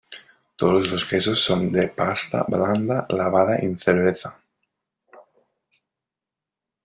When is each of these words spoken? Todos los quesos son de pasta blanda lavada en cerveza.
Todos 0.55 0.91
los 0.91 1.05
quesos 1.05 1.37
son 1.39 1.71
de 1.71 1.87
pasta 1.89 2.43
blanda 2.49 3.05
lavada 3.07 3.57
en 3.57 3.77
cerveza. 3.77 4.41